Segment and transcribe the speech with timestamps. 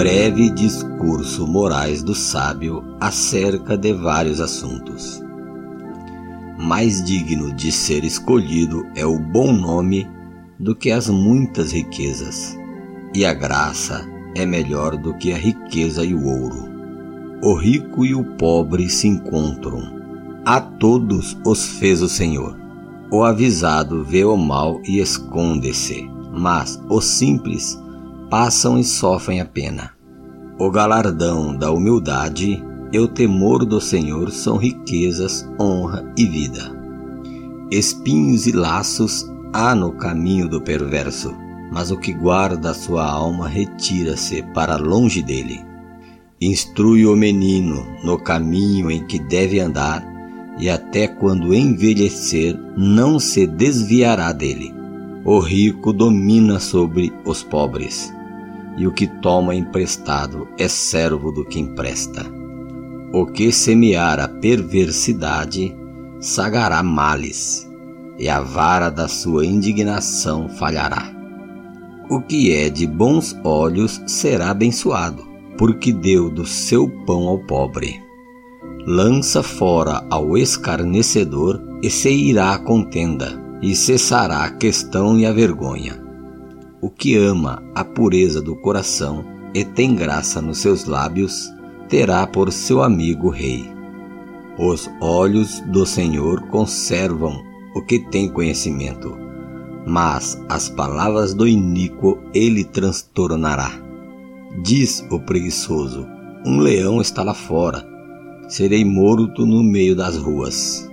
[0.00, 5.22] breve discurso morais do sábio acerca de vários assuntos.
[6.58, 10.08] Mais digno de ser escolhido é o bom nome
[10.58, 12.58] do que as muitas riquezas,
[13.14, 16.64] e a graça é melhor do que a riqueza e o ouro.
[17.42, 19.82] O rico e o pobre se encontram,
[20.46, 22.58] a todos os fez o Senhor.
[23.12, 27.78] O avisado vê o mal e esconde-se, mas os simples
[28.30, 29.90] passam e sofrem a pena.
[30.56, 32.62] O galardão da humildade
[32.92, 36.78] e o temor do Senhor são riquezas, honra e vida.
[37.70, 41.34] Espinhos e laços há no caminho do perverso,
[41.72, 45.64] mas o que guarda a sua alma retira-se para longe dele.
[46.40, 50.04] Instrui o menino no caminho em que deve andar,
[50.58, 54.74] e até quando envelhecer não se desviará dele.
[55.24, 58.12] O rico domina sobre os pobres,
[58.80, 62.24] e o que toma emprestado é servo do que empresta.
[63.12, 65.76] O que semear a perversidade,
[66.18, 67.70] sagará males,
[68.18, 71.12] e a vara da sua indignação falhará.
[72.08, 78.00] O que é de bons olhos será abençoado, porque deu do seu pão ao pobre.
[78.86, 85.32] Lança fora ao escarnecedor e se irá a contenda, e cessará a questão e a
[85.32, 86.09] vergonha.
[86.82, 91.52] O que ama a pureza do coração e tem graça nos seus lábios,
[91.90, 93.70] terá por seu amigo rei.
[94.58, 97.38] Os olhos do Senhor conservam
[97.74, 99.14] o que tem conhecimento,
[99.86, 103.72] mas as palavras do iníquo ele transtornará.
[104.62, 106.06] Diz o preguiçoso:
[106.46, 107.86] Um leão está lá fora,
[108.48, 110.90] serei morto no meio das ruas.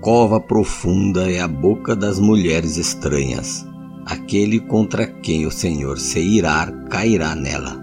[0.00, 3.66] Cova profunda é a boca das mulheres estranhas
[4.06, 7.82] aquele contra quem o Senhor se irar cairá nela.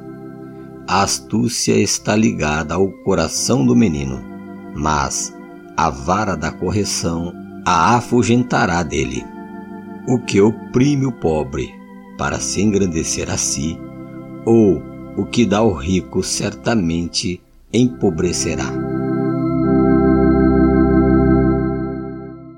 [0.87, 4.21] A astúcia está ligada ao coração do menino,
[4.75, 5.33] mas
[5.77, 7.33] a vara da correção
[7.65, 9.23] a afugentará dele.
[10.07, 11.69] O que oprime o pobre
[12.17, 13.79] para se engrandecer a si,
[14.45, 14.81] ou
[15.15, 17.41] o que dá ao rico certamente
[17.73, 18.90] empobrecerá.